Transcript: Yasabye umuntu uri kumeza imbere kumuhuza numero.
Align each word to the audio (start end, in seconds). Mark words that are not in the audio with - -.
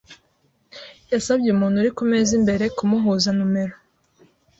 Yasabye 1.11 1.47
umuntu 1.51 1.75
uri 1.81 1.91
kumeza 1.97 2.31
imbere 2.39 2.65
kumuhuza 2.77 3.29
numero. 3.37 3.75